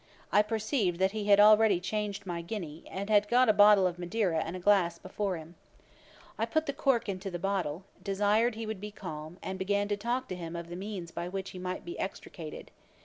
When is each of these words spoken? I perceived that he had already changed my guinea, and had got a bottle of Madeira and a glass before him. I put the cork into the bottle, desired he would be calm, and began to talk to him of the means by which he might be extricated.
I 0.31 0.41
perceived 0.41 0.97
that 0.97 1.11
he 1.11 1.25
had 1.25 1.39
already 1.39 1.79
changed 1.79 2.25
my 2.25 2.41
guinea, 2.41 2.83
and 2.89 3.07
had 3.07 3.27
got 3.27 3.49
a 3.49 3.53
bottle 3.53 3.85
of 3.85 3.99
Madeira 3.99 4.39
and 4.43 4.55
a 4.55 4.59
glass 4.59 4.97
before 4.97 5.37
him. 5.37 5.53
I 6.39 6.47
put 6.47 6.65
the 6.65 6.73
cork 6.73 7.07
into 7.07 7.29
the 7.29 7.37
bottle, 7.37 7.83
desired 8.03 8.55
he 8.55 8.65
would 8.65 8.81
be 8.81 8.89
calm, 8.89 9.37
and 9.43 9.59
began 9.59 9.87
to 9.89 9.97
talk 9.97 10.27
to 10.29 10.35
him 10.35 10.55
of 10.55 10.69
the 10.69 10.75
means 10.75 11.11
by 11.11 11.29
which 11.29 11.51
he 11.51 11.59
might 11.59 11.85
be 11.85 11.99
extricated. 11.99 12.71